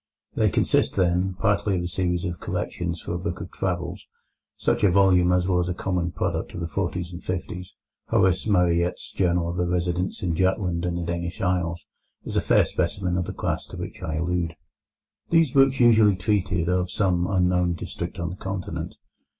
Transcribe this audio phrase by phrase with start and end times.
[0.33, 4.03] They consist, then, partly of a series of collections for a book of travels,
[4.57, 7.75] such a volume as was a common product of the forties and fifties.
[8.07, 11.85] Horace Marryat's Journal of a Residence in Jutland and the Danish Isles
[12.25, 14.55] is a fair specimen of the class to which I allude.
[15.29, 18.95] These books usually treated of some unknown district on the Continent.